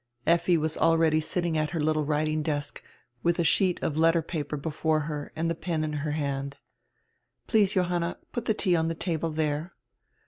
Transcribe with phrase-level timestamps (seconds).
[0.25, 2.81] Lffi was already sitting at her little writing desk,
[3.21, 6.57] with a sheet of letter paper before her and the pen in her hand.
[7.45, 9.73] "Please, Johanna, put the tea on the table there."